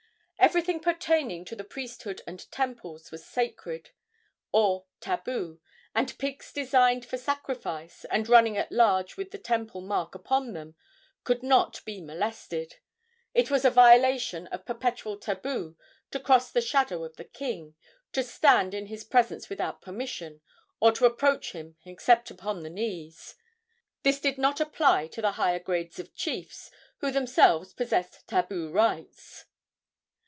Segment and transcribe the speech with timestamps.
[0.51, 3.91] Everything pertaining to the priesthood and temples was sacred,
[4.51, 5.59] or tabu,
[5.93, 10.73] and pigs designed for sacrifice, and running at large with the temple mark upon them,
[11.23, 12.77] could not be molested.
[13.35, 15.75] It was a violation of perpetual tabu
[16.09, 17.75] to cross the shadow of the king,
[18.11, 20.41] to stand in his presence without permission,
[20.79, 23.35] or to approach him except upon the knees.
[24.01, 29.45] This did not apply to the higher grades of chiefs, who themselves possessed tabu rights.